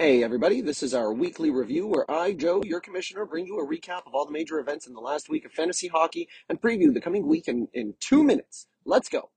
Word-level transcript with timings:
Hey, 0.00 0.24
everybody, 0.24 0.62
this 0.62 0.82
is 0.82 0.94
our 0.94 1.12
weekly 1.12 1.50
review 1.50 1.86
where 1.86 2.10
I, 2.10 2.32
Joe, 2.32 2.62
your 2.64 2.80
commissioner, 2.80 3.26
bring 3.26 3.46
you 3.46 3.58
a 3.60 3.66
recap 3.66 4.06
of 4.06 4.14
all 4.14 4.24
the 4.24 4.32
major 4.32 4.58
events 4.58 4.86
in 4.86 4.94
the 4.94 5.00
last 5.00 5.28
week 5.28 5.44
of 5.44 5.52
fantasy 5.52 5.88
hockey 5.88 6.26
and 6.48 6.58
preview 6.58 6.94
the 6.94 7.02
coming 7.02 7.26
week 7.26 7.48
in, 7.48 7.68
in 7.74 7.92
two 8.00 8.24
minutes. 8.24 8.66
Let's 8.86 9.10
go. 9.10 9.28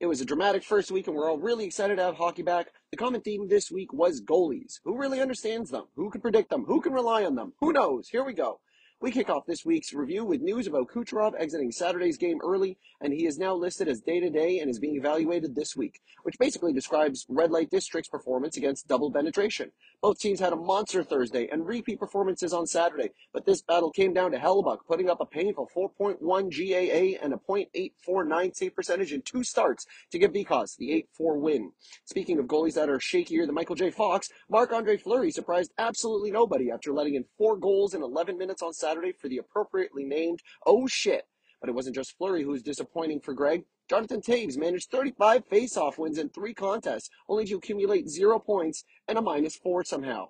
It 0.00 0.06
was 0.08 0.20
a 0.20 0.26
dramatic 0.26 0.64
first 0.64 0.90
week, 0.90 1.06
and 1.06 1.16
we're 1.16 1.30
all 1.30 1.38
really 1.38 1.64
excited 1.64 1.96
to 1.96 2.02
have 2.02 2.16
hockey 2.16 2.42
back. 2.42 2.66
The 2.90 2.98
common 2.98 3.22
theme 3.22 3.48
this 3.48 3.70
week 3.70 3.94
was 3.94 4.20
goalies. 4.20 4.80
Who 4.84 4.98
really 4.98 5.22
understands 5.22 5.70
them? 5.70 5.84
Who 5.96 6.10
can 6.10 6.20
predict 6.20 6.50
them? 6.50 6.66
Who 6.66 6.82
can 6.82 6.92
rely 6.92 7.24
on 7.24 7.34
them? 7.34 7.54
Who 7.60 7.72
knows? 7.72 8.10
Here 8.10 8.22
we 8.22 8.34
go. 8.34 8.60
We 9.02 9.10
kick 9.10 9.28
off 9.28 9.46
this 9.46 9.64
week's 9.66 9.92
review 9.92 10.24
with 10.24 10.42
news 10.42 10.68
about 10.68 10.86
Kucherov 10.86 11.34
exiting 11.36 11.72
Saturday's 11.72 12.16
game 12.16 12.38
early, 12.40 12.78
and 13.00 13.12
he 13.12 13.26
is 13.26 13.36
now 13.36 13.52
listed 13.52 13.88
as 13.88 14.00
day 14.00 14.20
to 14.20 14.30
day 14.30 14.60
and 14.60 14.70
is 14.70 14.78
being 14.78 14.94
evaluated 14.94 15.56
this 15.56 15.74
week, 15.74 16.00
which 16.22 16.38
basically 16.38 16.72
describes 16.72 17.26
Red 17.28 17.50
Light 17.50 17.68
District's 17.68 18.08
performance 18.08 18.56
against 18.56 18.86
double 18.86 19.10
penetration. 19.10 19.72
Both 20.00 20.20
teams 20.20 20.38
had 20.38 20.52
a 20.52 20.56
monster 20.56 21.02
Thursday 21.02 21.48
and 21.50 21.66
repeat 21.66 21.98
performances 21.98 22.52
on 22.52 22.64
Saturday, 22.68 23.10
but 23.32 23.44
this 23.44 23.60
battle 23.60 23.90
came 23.90 24.14
down 24.14 24.30
to 24.30 24.38
Hellebuyck 24.38 24.86
putting 24.86 25.10
up 25.10 25.20
a 25.20 25.26
painful 25.26 25.68
4.1 25.76 26.20
GAA 26.22 27.20
and 27.20 27.34
a 27.34 27.38
.849 27.38 28.54
save 28.54 28.76
percentage 28.76 29.12
in 29.12 29.22
two 29.22 29.42
starts 29.42 29.84
to 30.12 30.18
give 30.20 30.30
Vikos 30.30 30.76
the 30.76 31.04
8-4 31.20 31.40
win. 31.40 31.72
Speaking 32.04 32.38
of 32.38 32.46
goalies 32.46 32.74
that 32.74 32.88
are 32.88 33.00
shakier 33.00 33.46
than 33.46 33.56
Michael 33.56 33.74
J. 33.74 33.90
Fox, 33.90 34.28
Marc-Andre 34.48 34.96
Fleury 34.96 35.32
surprised 35.32 35.72
absolutely 35.76 36.30
nobody 36.30 36.70
after 36.70 36.92
letting 36.92 37.16
in 37.16 37.24
four 37.36 37.56
goals 37.56 37.94
in 37.94 38.02
11 38.02 38.38
minutes 38.38 38.62
on 38.62 38.72
Saturday 38.72 38.91
Saturday 38.92 39.12
for 39.12 39.28
the 39.28 39.38
appropriately 39.38 40.04
named 40.04 40.40
Oh 40.66 40.86
Shit. 40.86 41.24
But 41.62 41.70
it 41.70 41.74
wasn't 41.74 41.94
just 41.94 42.14
Fleury 42.18 42.42
who 42.42 42.50
was 42.50 42.62
disappointing 42.62 43.20
for 43.20 43.32
Greg. 43.32 43.64
Jonathan 43.88 44.20
Toews 44.20 44.58
managed 44.58 44.90
35 44.90 45.46
face-off 45.46 45.96
wins 45.96 46.18
in 46.18 46.28
three 46.28 46.52
contests, 46.52 47.08
only 47.26 47.46
to 47.46 47.56
accumulate 47.56 48.10
zero 48.10 48.38
points 48.38 48.84
and 49.08 49.16
a 49.16 49.22
minus 49.22 49.56
four 49.56 49.82
somehow. 49.82 50.28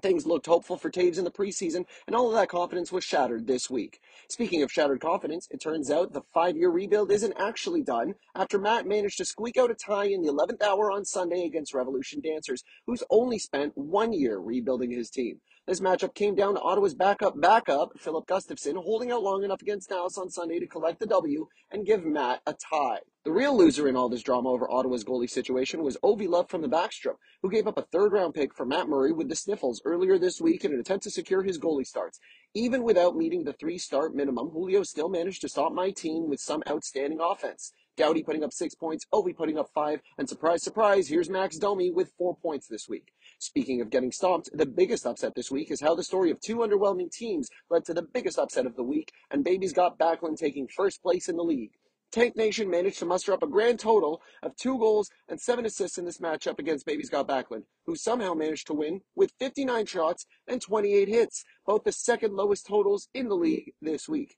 Things 0.00 0.26
looked 0.26 0.46
hopeful 0.46 0.78
for 0.78 0.90
Toews 0.90 1.18
in 1.18 1.24
the 1.24 1.30
preseason, 1.30 1.84
and 2.06 2.16
all 2.16 2.28
of 2.28 2.34
that 2.34 2.48
confidence 2.48 2.90
was 2.90 3.04
shattered 3.04 3.46
this 3.46 3.68
week. 3.68 4.00
Speaking 4.28 4.62
of 4.62 4.72
shattered 4.72 5.00
confidence, 5.00 5.46
it 5.50 5.60
turns 5.60 5.90
out 5.90 6.12
the 6.12 6.22
five 6.32 6.56
year 6.56 6.70
rebuild 6.70 7.12
isn't 7.12 7.34
actually 7.38 7.82
done 7.82 8.14
after 8.34 8.58
Matt 8.58 8.86
managed 8.86 9.18
to 9.18 9.24
squeak 9.24 9.56
out 9.56 9.70
a 9.70 9.74
tie 9.74 10.06
in 10.06 10.22
the 10.22 10.32
11th 10.32 10.62
hour 10.62 10.90
on 10.90 11.04
Sunday 11.04 11.44
against 11.44 11.74
Revolution 11.74 12.20
Dancers, 12.20 12.64
who's 12.86 13.04
only 13.10 13.38
spent 13.38 13.76
one 13.76 14.12
year 14.12 14.38
rebuilding 14.38 14.90
his 14.90 15.10
team. 15.10 15.40
This 15.66 15.80
matchup 15.80 16.14
came 16.14 16.34
down 16.34 16.54
to 16.54 16.60
Ottawa's 16.60 16.94
backup 16.94 17.40
backup, 17.40 17.90
Filip 18.00 18.26
Gustavsson, 18.26 18.82
holding 18.82 19.12
out 19.12 19.22
long 19.22 19.44
enough 19.44 19.62
against 19.62 19.90
Dallas 19.90 20.18
on 20.18 20.30
Sunday 20.30 20.58
to 20.58 20.66
collect 20.66 20.98
the 20.98 21.06
W 21.06 21.46
and 21.70 21.86
give 21.86 22.04
Matt 22.04 22.40
a 22.46 22.54
tie. 22.54 23.00
The 23.24 23.30
real 23.30 23.56
loser 23.56 23.86
in 23.86 23.94
all 23.94 24.08
this 24.08 24.24
drama 24.24 24.50
over 24.50 24.68
Ottawa's 24.68 25.04
goalie 25.04 25.30
situation 25.30 25.84
was 25.84 25.96
Ovi 25.98 26.28
Love 26.28 26.50
from 26.50 26.60
the 26.60 26.68
Backstrom, 26.68 27.18
who 27.40 27.52
gave 27.52 27.68
up 27.68 27.78
a 27.78 27.82
third 27.82 28.12
round 28.12 28.34
pick 28.34 28.52
for 28.52 28.66
Matt 28.66 28.88
Murray 28.88 29.12
with 29.12 29.28
the 29.28 29.36
Sniffles 29.36 29.80
earlier 29.84 30.18
this 30.18 30.40
week 30.40 30.64
in 30.64 30.72
an 30.72 30.80
attempt 30.80 31.04
to 31.04 31.10
secure 31.12 31.44
his 31.44 31.56
goalie 31.56 31.86
starts. 31.86 32.18
Even 32.52 32.82
without 32.82 33.14
meeting 33.14 33.44
the 33.44 33.52
three 33.52 33.78
start 33.78 34.12
minimum, 34.12 34.48
Julio 34.48 34.82
still 34.82 35.08
managed 35.08 35.40
to 35.42 35.48
stop 35.48 35.72
my 35.72 35.92
team 35.92 36.28
with 36.28 36.40
some 36.40 36.64
outstanding 36.68 37.20
offense. 37.20 37.72
Dowdy 37.96 38.24
putting 38.24 38.42
up 38.42 38.52
six 38.52 38.74
points, 38.74 39.06
Ovi 39.14 39.36
putting 39.36 39.56
up 39.56 39.70
five, 39.72 40.00
and 40.18 40.28
surprise, 40.28 40.64
surprise, 40.64 41.06
here's 41.06 41.30
Max 41.30 41.58
Domi 41.58 41.92
with 41.92 42.10
four 42.18 42.34
points 42.34 42.66
this 42.66 42.88
week. 42.88 43.12
Speaking 43.38 43.80
of 43.80 43.90
getting 43.90 44.10
stomped, 44.10 44.50
the 44.52 44.66
biggest 44.66 45.06
upset 45.06 45.36
this 45.36 45.48
week 45.48 45.70
is 45.70 45.80
how 45.80 45.94
the 45.94 46.02
story 46.02 46.32
of 46.32 46.40
two 46.40 46.56
underwhelming 46.56 47.12
teams 47.12 47.48
led 47.70 47.84
to 47.84 47.94
the 47.94 48.02
biggest 48.02 48.36
upset 48.36 48.66
of 48.66 48.74
the 48.74 48.82
week, 48.82 49.12
and 49.30 49.44
Baby's 49.44 49.72
got 49.72 49.96
Backlund 49.96 50.38
taking 50.38 50.66
first 50.66 51.00
place 51.00 51.28
in 51.28 51.36
the 51.36 51.44
league. 51.44 51.70
Tank 52.12 52.36
Nation 52.36 52.68
managed 52.68 52.98
to 52.98 53.06
muster 53.06 53.32
up 53.32 53.42
a 53.42 53.46
grand 53.46 53.80
total 53.80 54.20
of 54.42 54.54
two 54.54 54.78
goals 54.78 55.10
and 55.30 55.40
seven 55.40 55.64
assists 55.64 55.96
in 55.96 56.04
this 56.04 56.18
matchup 56.18 56.58
against 56.58 56.84
Baby's 56.84 57.08
Got 57.08 57.26
Backlund, 57.26 57.62
who 57.86 57.96
somehow 57.96 58.34
managed 58.34 58.66
to 58.66 58.74
win 58.74 59.00
with 59.16 59.32
59 59.38 59.86
shots 59.86 60.26
and 60.46 60.60
28 60.60 61.08
hits, 61.08 61.42
both 61.64 61.84
the 61.84 61.92
second 61.92 62.34
lowest 62.34 62.66
totals 62.66 63.08
in 63.14 63.28
the 63.28 63.34
league 63.34 63.72
this 63.80 64.10
week. 64.10 64.36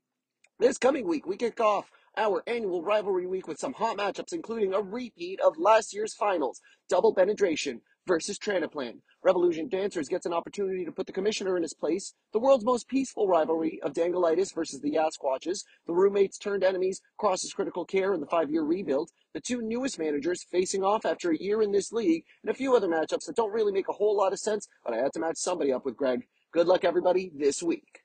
This 0.61 0.79
coming 0.79 1.05
week, 1.05 1.27
we 1.27 1.37
kick 1.37 1.61
off 1.61 1.91
our 2.17 2.45
annual 2.47 2.85
rivalry 2.85 3.27
week 3.27 3.49
with 3.49 3.59
some 3.59 3.73
hot 3.73 3.99
matchups, 3.99 4.33
including 4.33 4.73
a 4.73 4.81
repeat 4.81 5.41
of 5.41 5.59
last 5.59 5.93
year's 5.93 6.15
finals, 6.15 6.61
double 6.89 7.13
penetration 7.13 7.81
versus 8.07 8.39
Transplant. 8.39 8.99
Revolution 9.25 9.69
Dancers 9.69 10.07
gets 10.07 10.27
an 10.27 10.35
opportunity 10.35 10.85
to 10.85 10.93
put 10.93 11.07
the 11.07 11.13
commissioner 11.13 11.57
in 11.57 11.63
his 11.63 11.73
place. 11.73 12.13
The 12.35 12.39
world's 12.39 12.67
most 12.67 12.89
peaceful 12.89 13.27
rivalry 13.27 13.81
of 13.83 13.95
Dangleitis 13.95 14.55
versus 14.55 14.83
the 14.83 14.91
Yasquatches. 14.91 15.65
The 15.87 15.95
roommates 15.95 16.37
turned 16.37 16.63
enemies 16.63 17.01
crosses 17.17 17.55
critical 17.55 17.87
care 17.87 18.13
in 18.13 18.21
the 18.21 18.27
five-year 18.27 18.63
rebuild. 18.63 19.11
The 19.33 19.41
two 19.41 19.63
newest 19.63 19.99
managers 19.99 20.45
facing 20.45 20.85
off 20.85 21.07
after 21.07 21.31
a 21.31 21.39
year 21.39 21.63
in 21.63 21.73
this 21.73 21.91
league, 21.91 22.25
and 22.43 22.51
a 22.51 22.55
few 22.55 22.77
other 22.77 22.87
matchups 22.87 23.25
that 23.25 23.37
don't 23.37 23.53
really 23.53 23.73
make 23.73 23.89
a 23.89 23.95
whole 23.95 24.15
lot 24.15 24.35
of 24.35 24.39
sense, 24.39 24.69
but 24.85 24.93
I 24.93 24.99
had 24.99 25.15
to 25.15 25.21
match 25.21 25.39
somebody 25.39 25.73
up 25.73 25.87
with 25.87 25.97
Greg. 25.97 26.27
Good 26.53 26.67
luck, 26.67 26.85
everybody, 26.85 27.33
this 27.35 27.63
week. 27.63 28.04